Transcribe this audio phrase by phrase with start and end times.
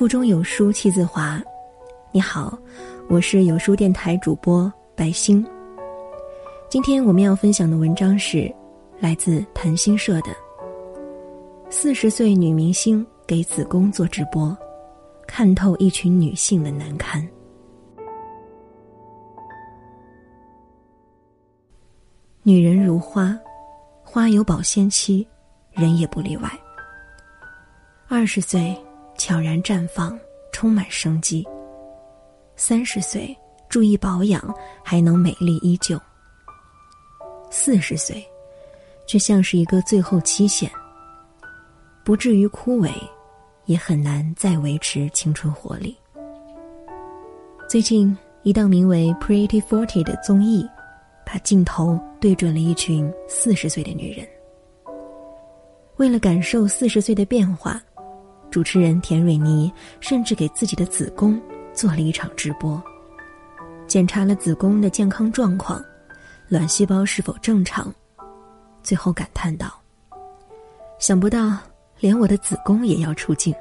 [0.00, 1.38] 腹中有书气自华。
[2.10, 2.58] 你好，
[3.06, 5.46] 我是有书电台主播白星。
[6.70, 8.50] 今天我们要分享的文章是
[8.98, 10.30] 来自谈心社的
[11.68, 14.56] 《四十岁女明星给子宫做直播，
[15.26, 17.20] 看透一群女性的难堪》。
[22.42, 23.38] 女人如花，
[24.02, 25.28] 花有保鲜期，
[25.72, 26.50] 人也不例外。
[28.08, 28.74] 二十岁。
[29.20, 30.18] 悄然绽放，
[30.50, 31.46] 充满生机。
[32.56, 33.36] 三十岁
[33.68, 34.42] 注意保养，
[34.82, 36.00] 还能美丽依旧。
[37.50, 38.26] 四十岁，
[39.06, 40.70] 却像是一个最后期限，
[42.02, 42.90] 不至于枯萎，
[43.66, 45.94] 也很难再维持青春活力。
[47.68, 50.66] 最近一档名为《Pretty Forty》的综艺，
[51.26, 54.26] 把镜头对准了一群四十岁的女人。
[55.98, 57.78] 为了感受四十岁的变化。
[58.50, 61.40] 主持人田蕊妮甚至给自己的子宫
[61.72, 62.82] 做了一场直播，
[63.86, 65.82] 检查了子宫的健康状况，
[66.48, 67.92] 卵细胞是否正常，
[68.82, 69.80] 最后感叹道
[70.98, 71.56] ：“想不到
[72.00, 73.54] 连我的子宫也要出镜。”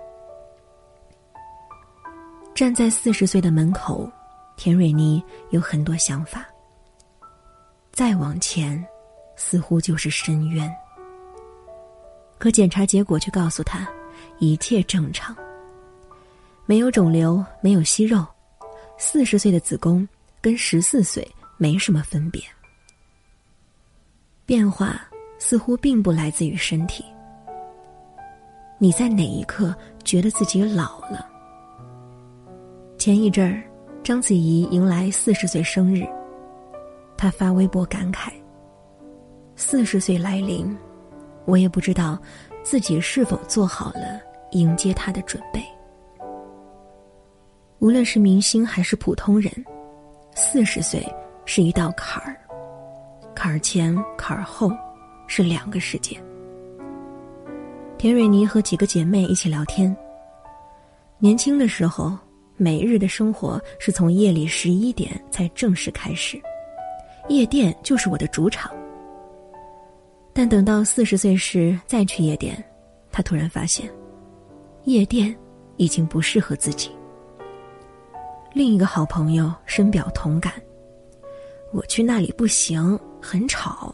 [2.56, 4.10] 站在四十岁的门口，
[4.58, 6.46] 田蕊妮有很多想法。
[7.92, 8.84] 再往前，
[9.36, 10.70] 似乎就是深渊。
[12.40, 13.88] 可检查结果却告诉她。
[14.40, 15.36] 一切正常，
[16.66, 18.26] 没有肿瘤，没有息肉，
[18.98, 20.08] 四十岁的子宫
[20.42, 22.42] 跟十四岁没什么分别。
[24.46, 25.00] 变化
[25.38, 27.04] 似乎并不来自于身体。
[28.78, 31.28] 你在哪一刻觉得自己老了？
[32.98, 33.62] 前一阵儿，
[34.04, 36.08] 章子怡迎来四十岁生日，
[37.18, 38.32] 她发微博感慨
[39.56, 40.76] ：“四十岁来临，
[41.46, 42.18] 我也不知道
[42.64, 44.20] 自己是否做好了。”
[44.54, 45.64] 迎接他的准备。
[47.78, 49.54] 无论是明星还是普通人，
[50.34, 51.06] 四十岁
[51.46, 52.36] 是一道坎儿，
[53.36, 54.72] 坎儿前坎儿后
[55.28, 56.20] 是两个世界。
[57.96, 59.96] 田蕊妮和几个姐妹一起聊天。
[61.20, 62.18] 年轻的时候，
[62.58, 66.42] 每日的生活是从夜里十一点才正式开始，
[67.28, 68.72] 夜店就是我的主场。
[70.40, 72.64] 但等到四十岁时再去夜店，
[73.12, 73.92] 他突然发现。
[74.86, 75.36] 夜店
[75.76, 76.90] 已经不适合自己。
[78.54, 80.54] 另一个好朋友深表同感
[81.76, 83.94] ：“我去那里不行，很吵。”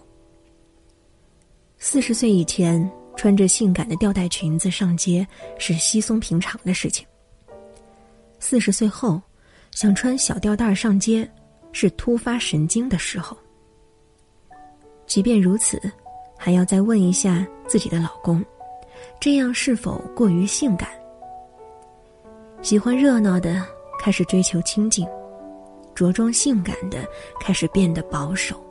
[1.80, 5.28] 四十岁以前穿着性感的吊带裙子上街
[5.58, 7.04] 是稀松平常的事情。
[8.40, 9.20] 四十岁后，
[9.72, 11.28] 想穿小吊带上街
[11.72, 13.36] 是突发神经的时候。
[15.08, 15.82] 即便如此，
[16.38, 18.44] 还要再问一下自己的老公。
[19.20, 20.90] 这样是否过于性感？
[22.62, 23.64] 喜欢热闹的
[24.00, 25.08] 开始追求清静，
[25.94, 27.06] 着装性感的
[27.40, 28.64] 开始变得保守。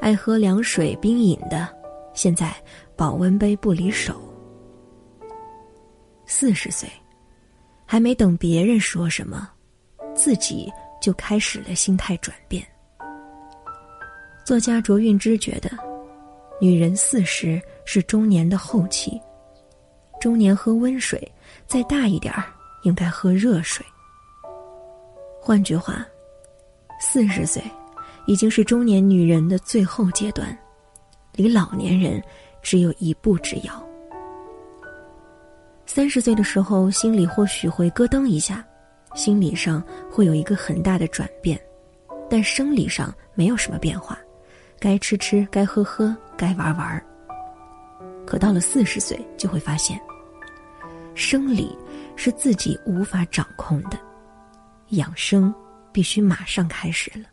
[0.00, 1.68] 爱喝凉水冰饮的，
[2.12, 2.54] 现在
[2.96, 4.20] 保温杯不离手。
[6.26, 6.88] 四十岁，
[7.86, 9.48] 还没等别人说什么，
[10.14, 12.66] 自己就开始了心态转变。
[14.44, 15.70] 作家卓韵芝觉得。
[16.60, 19.20] 女人四十是中年的后期，
[20.20, 21.20] 中年喝温水，
[21.66, 22.44] 再大一点儿
[22.84, 23.84] 应该喝热水。
[25.40, 26.06] 换句话，
[27.00, 27.62] 四十岁
[28.26, 30.56] 已经是中年女人的最后阶段，
[31.32, 32.22] 离老年人
[32.62, 33.84] 只有一步之遥。
[35.86, 38.64] 三十岁的时候，心里或许会咯噔一下，
[39.14, 41.60] 心理上会有一个很大的转变，
[42.30, 44.18] 但生理上没有什么变化。
[44.78, 47.04] 该吃吃，该喝喝，该玩玩。
[48.26, 50.00] 可到了四十岁，就会发现，
[51.14, 51.76] 生理
[52.16, 53.98] 是自己无法掌控的，
[54.90, 55.54] 养生
[55.92, 57.26] 必须马上开始了。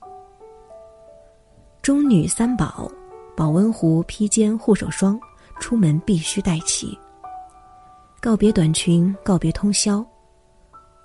[1.81, 2.91] 中女三宝：
[3.35, 5.19] 保温壶、披肩、护手霜，
[5.59, 6.97] 出门必须带齐。
[8.21, 10.05] 告别短裙，告别通宵，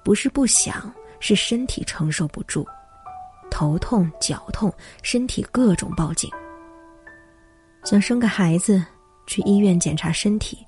[0.04, 2.66] 不是不想，是身体承受不住。
[3.50, 4.72] 头痛、脚痛，
[5.02, 6.30] 身体各种报警。
[7.84, 8.84] 想生个孩子，
[9.26, 10.58] 去医院检查身体，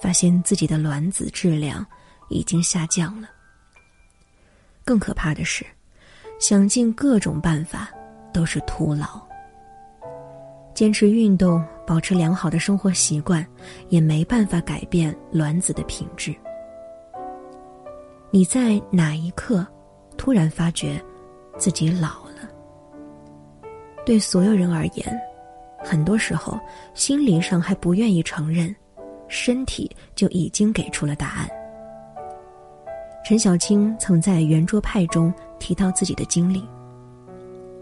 [0.00, 1.84] 发现自己的卵子质量
[2.28, 3.28] 已经下降了。
[4.84, 5.64] 更可怕的是，
[6.38, 7.88] 想尽各种办法
[8.32, 9.20] 都是徒劳。
[10.74, 13.46] 坚持运动，保持良好的生活习惯，
[13.88, 16.34] 也没办法改变卵子的品质。
[18.30, 19.66] 你在哪一刻，
[20.16, 21.02] 突然发觉？
[21.58, 22.48] 自己老了，
[24.04, 25.20] 对所有人而言，
[25.78, 26.58] 很多时候
[26.94, 28.74] 心理上还不愿意承认，
[29.28, 31.48] 身体就已经给出了答案。
[33.24, 36.66] 陈小青曾在《圆桌派》中提到自己的经历。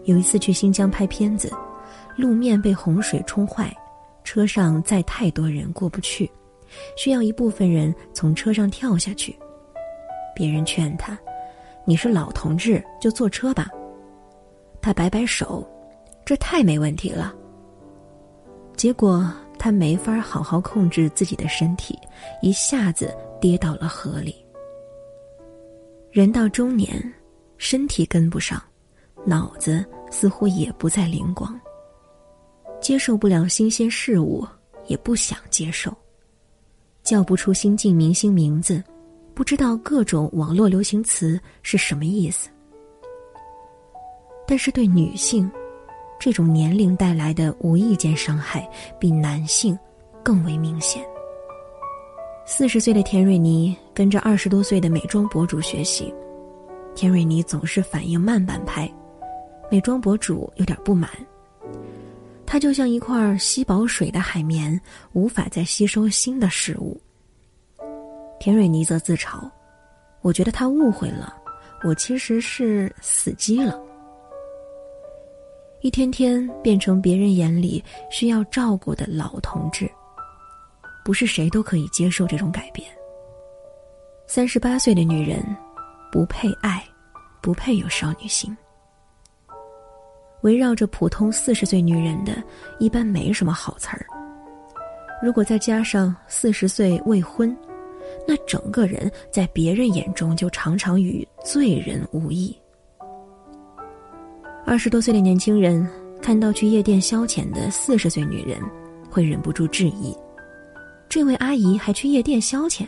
[0.03, 1.51] 有一次去新疆拍片子，
[2.15, 3.75] 路面被洪水冲坏，
[4.23, 6.29] 车上载太多人过不去，
[6.95, 9.35] 需要一部分人从车上跳下去。
[10.35, 11.17] 别人劝他
[11.85, 13.67] ：“你是老同志，就坐车吧。”
[14.81, 15.67] 他摆摆手
[16.25, 17.33] ：“这太没问题了。”
[18.75, 21.97] 结果他没法好好控制自己的身体，
[22.41, 24.35] 一下子跌到了河里。
[26.11, 27.13] 人到中年，
[27.57, 28.61] 身体跟不上。
[29.23, 31.59] 脑子似乎也不再灵光，
[32.81, 34.43] 接受不了新鲜事物，
[34.87, 35.95] 也不想接受，
[37.03, 38.83] 叫不出新晋明星名字，
[39.33, 42.49] 不知道各种网络流行词是什么意思。
[44.47, 45.49] 但是对女性，
[46.19, 48.69] 这种年龄带来的无意间伤害
[48.99, 49.77] 比男性
[50.21, 51.03] 更为明显。
[52.45, 56.13] 四十岁的田蕊妮跟着二十多岁的美妆博主学习，
[56.95, 58.91] 田蕊妮总是反应慢半拍。
[59.71, 61.09] 美妆博主有点不满，
[62.45, 64.77] 他就像一块吸饱水的海绵，
[65.13, 66.99] 无法再吸收新的事物。
[68.41, 69.47] 田蕊妮则自嘲
[70.21, 71.31] ：“我觉得他误会了，
[71.83, 73.79] 我其实是死机了。”
[75.81, 79.87] 一天天变成别人眼里需要照顾的老同志，
[81.05, 82.89] 不是谁都可以接受这种改变。
[84.25, 85.45] 三十八岁的女人，
[86.11, 86.83] 不配爱，
[87.41, 88.57] 不配有少女心。
[90.41, 92.41] 围绕着普通四十岁女人的，
[92.79, 94.03] 一般没什么好词儿。
[95.21, 97.55] 如果再加上四十岁未婚，
[98.31, 102.57] 那整个人在别人眼中就常常与罪人无异。
[104.65, 105.85] 二十多岁的年轻人
[106.21, 108.57] 看到去夜店消遣的四十岁女人，
[109.09, 110.15] 会忍不住质疑：
[111.09, 112.87] 这位阿姨还去夜店消遣？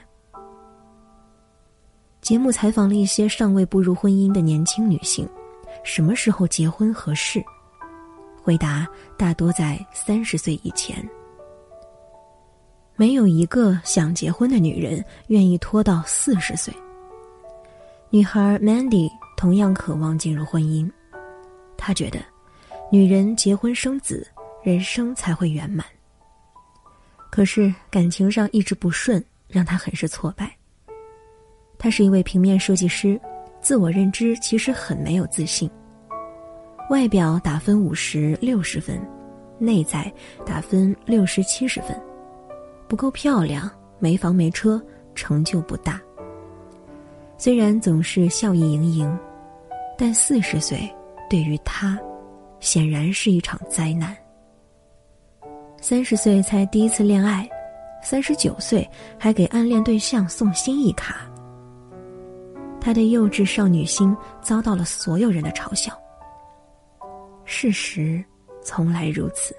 [2.21, 5.27] 节目采访了一些尚未步入婚姻的年轻女性。
[5.83, 7.43] 什么时候结婚合适？
[8.41, 8.87] 回答
[9.17, 11.05] 大多在三十岁以前。
[12.95, 16.73] 没有一个想结婚的女人愿意拖到四十岁。
[18.09, 20.89] 女孩 Mandy 同样渴望进入婚姻，
[21.75, 22.19] 她觉得，
[22.91, 24.27] 女人结婚生子，
[24.61, 25.85] 人生才会圆满。
[27.31, 30.55] 可是感情上一直不顺，让她很是挫败。
[31.79, 33.19] 她是一位平面设计师。
[33.59, 35.71] 自我认知其实很没有自信。
[36.89, 39.01] 外表打分五十六十分，
[39.57, 40.13] 内在
[40.45, 41.97] 打分六十七十分，
[42.93, 43.67] 不够漂亮，
[43.97, 44.79] 没房没车，
[45.15, 45.99] 成就不大。
[47.39, 49.19] 虽然总是笑意盈盈，
[49.97, 50.87] 但四十岁
[51.27, 51.99] 对于他，
[52.59, 54.15] 显然是一场灾难。
[55.81, 57.49] 三十岁才第一次恋爱，
[58.03, 58.87] 三十九岁
[59.17, 61.27] 还给暗恋对象送心意卡。
[62.79, 65.99] 他的幼稚少女心遭到了所有人的嘲笑。
[67.43, 68.23] 事实
[68.61, 69.55] 从来如此。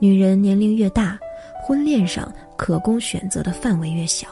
[0.00, 1.16] 女人年龄越大，
[1.62, 4.28] 婚恋上可供选择的范围越小。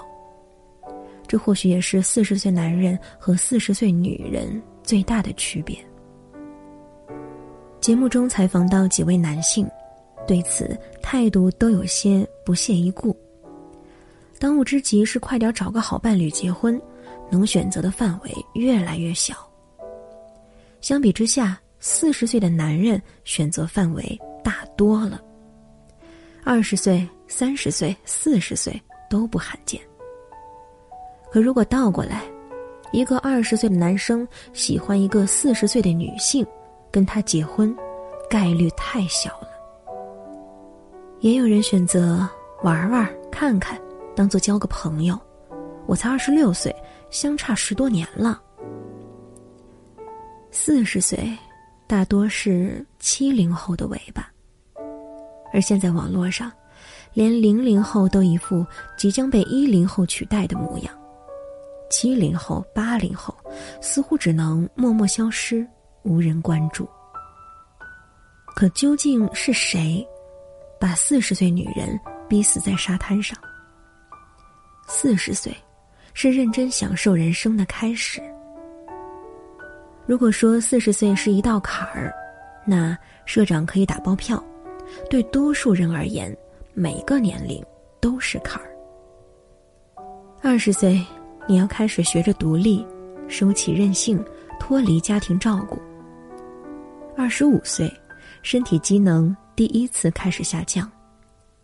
[1.26, 5.76] 这或许也是四十岁男人和四十岁女人最大的区别。
[7.80, 9.68] 节目中采访到几位男性，
[10.26, 13.16] 对此态度都有些不屑一顾。
[14.38, 16.80] 当务之急是快点找个好伴侣结婚。
[17.30, 19.34] 能选择的范围越来越小。
[20.82, 25.18] 相比之下，四十岁的男人选择范围大多了。
[26.44, 29.80] 二十岁、三十岁、四十岁都不罕见。
[31.30, 32.22] 可如果倒过来，
[32.92, 36.46] 一个二十岁的男生喜欢一个四十岁的女性，
[36.90, 37.74] 跟他结婚，
[38.28, 39.48] 概率太小了。
[41.20, 42.28] 也有人选择
[42.62, 43.80] 玩玩、看看，
[44.14, 45.18] 当做交个朋友。
[45.86, 46.74] 我才二十六岁。
[47.10, 48.40] 相差十多年了。
[50.50, 51.30] 四十岁，
[51.86, 54.31] 大多是七零后的尾巴。
[55.52, 56.50] 而现在网络上，
[57.12, 58.66] 连零零后都一副
[58.96, 60.92] 即将被一零后取代的模样，
[61.90, 63.36] 七零后、八零后
[63.80, 65.66] 似乎只能默默消失，
[66.02, 66.88] 无人关注。
[68.54, 70.06] 可究竟是谁，
[70.80, 73.38] 把四十岁女人逼死在沙滩上？
[74.86, 75.54] 四十岁。
[76.14, 78.20] 是认真享受人生的开始。
[80.04, 82.12] 如果说四十岁是一道坎儿，
[82.66, 82.94] 那
[83.24, 84.44] 社长可以打包票，
[85.08, 86.36] 对多数人而言，
[86.74, 87.64] 每个年龄
[88.00, 88.68] 都是坎儿。
[90.42, 91.04] 二十岁，
[91.46, 92.86] 你要开始学着独立，
[93.28, 94.22] 收起任性，
[94.58, 95.78] 脱离家庭照顾。
[97.16, 97.92] 二十五岁，
[98.42, 100.90] 身体机能第一次开始下降，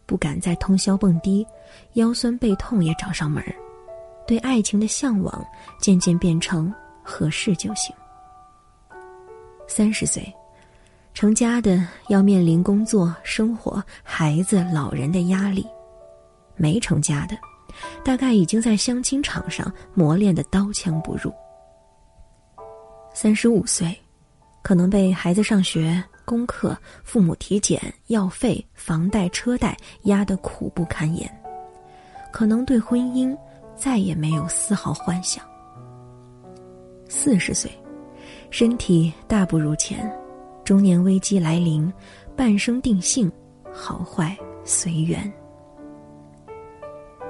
[0.06, 1.46] 不敢再通宵蹦迪，
[1.94, 3.54] 腰酸背痛也找上门儿。
[4.26, 5.44] 对爱情的向往
[5.80, 7.94] 渐渐变成合适就行。
[9.66, 10.32] 三十岁，
[11.18, 15.64] 成家的要面临工作、生活、孩子、老人的压力；
[16.54, 17.36] 没成家的，
[18.04, 21.34] 大概已经在相亲场上磨练的刀枪不入。
[23.12, 23.92] 三十五岁，
[24.62, 31.28] 可能被孩子上学、功课、父母体检、药费、房贷、车贷压得苦不堪言，
[32.30, 33.36] 可能对婚姻
[33.74, 35.44] 再也没有丝毫幻想。
[37.08, 37.68] 四十岁，
[38.50, 40.08] 身体大不如前，
[40.68, 41.90] 中年危机来临，
[42.36, 43.32] 半生定性，
[43.72, 45.32] 好坏随缘。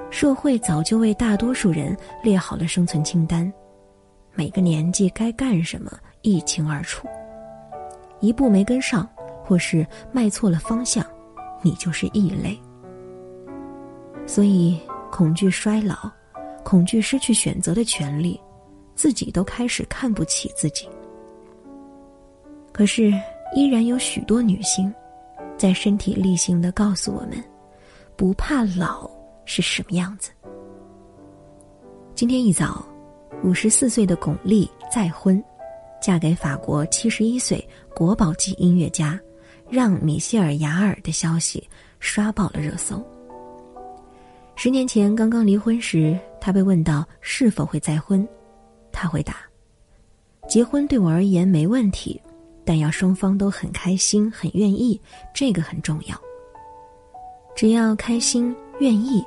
[0.09, 3.49] 社会早就为大多数人列好了生存清单。
[4.33, 5.89] 每个年纪该干什么
[6.21, 7.07] 一清二楚，
[8.19, 9.07] 一步没跟上，
[9.41, 11.01] 或是迈错了方向，
[11.61, 12.59] 你就是异类。
[14.27, 14.77] 所以，
[15.09, 16.11] 恐惧衰老，
[16.65, 18.37] 恐惧失去选择的权利，
[18.95, 20.89] 自己都开始看不起自己。
[22.71, 23.11] 可是，
[23.55, 24.93] 依然有许多女性，
[25.57, 27.43] 在身体力行的告诉我们，
[28.15, 29.09] 不怕老
[29.45, 30.31] 是什么样子。
[32.15, 32.85] 今天一早。
[33.41, 35.41] 五十四岁的巩俐再婚，
[36.01, 39.17] 嫁给法国七十一岁国宝级音乐家
[39.69, 41.65] 让·米歇尔·雅尔的消息
[42.01, 43.01] 刷爆了热搜。
[44.57, 48.27] 十年前刚刚离婚时，他被问到是否会再婚，
[48.91, 49.37] 他回答
[50.49, 52.21] ：“结婚对我而言没问题，
[52.69, 55.01] 但要双方都很开心、很愿意，
[55.33, 56.15] 这个很重要。
[57.55, 59.25] 只要开心、愿意，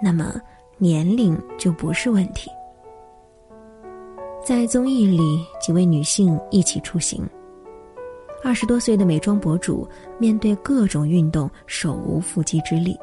[0.00, 0.40] 那么
[0.78, 2.48] 年龄就不是问题。”
[4.46, 7.28] 在综艺里，几位女性一起出行。
[8.44, 9.84] 二十多岁的美妆博主
[10.16, 12.96] 面对各种运动手无缚鸡之力，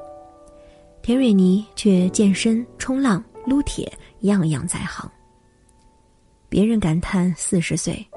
[1.01, 5.11] 田蕊妮却健身、冲浪、撸铁，样样在行。
[6.47, 8.07] 别人感叹四十岁，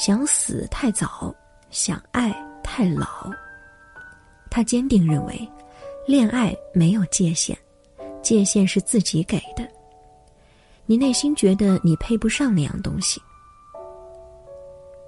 [0.00, 1.30] 想死太早，
[1.68, 3.30] 想爱太老。
[4.50, 5.46] 他坚定认为，
[6.06, 7.54] 恋爱没有界限，
[8.22, 9.68] 界限是自己给的。
[10.86, 13.20] 你内心觉得你配不上那样东西。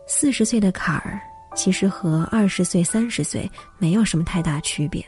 [0.07, 1.19] 四十岁的坎儿，
[1.57, 5.03] 其实和二十岁、三十岁没有什么太大区别。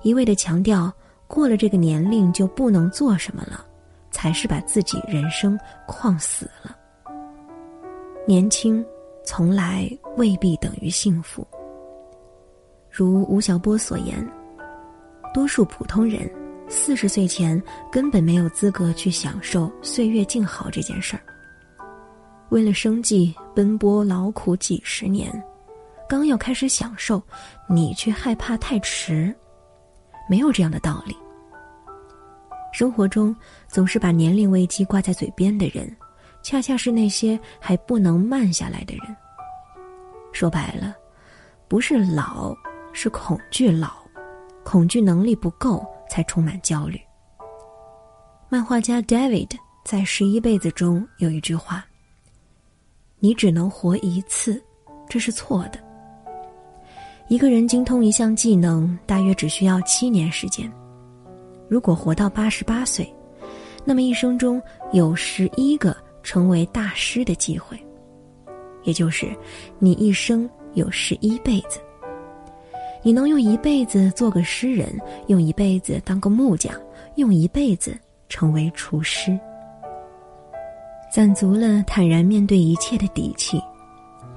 [0.00, 0.90] 一味的强调
[1.26, 3.62] 过了这个年龄就不能做什么了，
[4.10, 5.54] 才是把自己人生
[5.86, 6.74] 框死了。
[8.26, 8.84] 年轻
[9.22, 11.46] 从来未必等于幸福。
[12.90, 14.26] 如吴晓波所言，
[15.32, 16.30] 多数普通人。
[16.66, 17.62] 四十岁前
[17.92, 21.22] 根本没有资格去享受岁月静好这件事儿。
[22.48, 25.30] 为了生计奔波劳苦几十年，
[26.08, 27.22] 刚要开始享受，
[27.68, 29.32] 你却害怕太迟，
[30.26, 31.14] 没有这样的道理。
[32.72, 33.36] 生活中
[33.68, 35.94] 总是把年龄危机挂在嘴边的人，
[36.44, 39.16] 恰恰是那些还不能慢下来的人。
[40.32, 40.94] 说白了，
[41.66, 42.54] 不是老，
[42.92, 43.94] 是恐惧老，
[44.62, 45.84] 恐惧能力不够。
[46.06, 47.00] 才充满焦虑。
[48.48, 49.48] 漫画家 David
[49.84, 51.84] 在《十一辈子》中有一句话
[53.18, 54.62] ：“你只能活一次，
[55.08, 55.78] 这是错的。
[57.26, 60.70] 一个人精通一项技能，大约只需要七年时间。
[61.68, 63.12] 如果活到八十八岁，
[63.84, 67.78] 那么一生中有十一个成为大师的机会，
[68.82, 69.28] 也就是
[69.78, 71.78] 你一生有十一辈子。”
[73.06, 76.74] 你能用一辈子做个诗人，用一辈子当个木匠，
[77.16, 77.94] 用一辈子
[78.30, 79.38] 成为厨师，
[81.12, 83.60] 攒足了坦然面对一切的底气。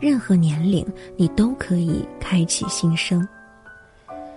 [0.02, 3.26] 任何年龄，你都可以开启新生。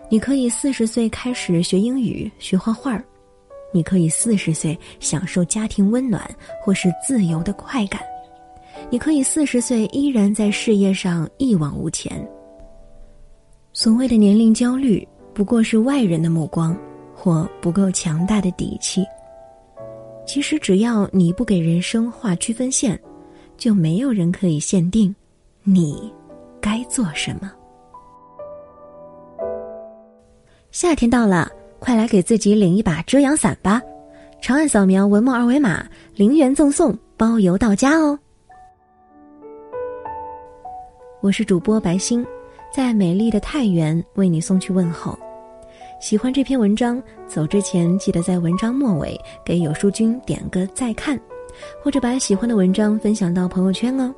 [0.09, 3.04] 你可以四十岁开始学英语、学画画儿，
[3.72, 6.22] 你可以四十岁享受家庭温暖
[6.62, 8.00] 或是自由的快感，
[8.90, 12.26] 你可以四十岁依然在事业上一往无前。
[13.72, 16.76] 所谓的年龄焦虑，不过是外人的目光，
[17.14, 19.04] 或不够强大的底气。
[20.26, 23.00] 其实，只要你不给人生画区分线，
[23.56, 25.14] 就没有人可以限定
[25.62, 26.12] 你
[26.60, 27.52] 该做什么。
[30.70, 31.50] 夏天到了，
[31.80, 33.80] 快来给自己领一把遮阳伞吧！
[34.40, 35.84] 长按扫描文末二维码，
[36.14, 38.16] 零元赠送，包邮到家哦。
[41.22, 42.25] 我是主播白星。
[42.72, 45.18] 在美丽的太原为你送去问候。
[46.00, 51.18] 喜欢这篇文章，走之前记得在文章末尾给有书君点个再看，
[51.82, 54.14] 或者把喜欢的文章分享到朋友圈哦。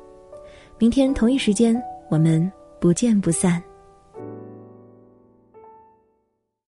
[0.77, 1.75] 明天同一时间，
[2.09, 3.61] 我们不见不散。